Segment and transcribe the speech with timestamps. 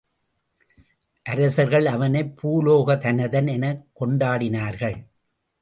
[1.23, 4.97] அரசர்கள் அவனைப் பூலோக தனதன் எனக் கொண்டாடினர்கள்.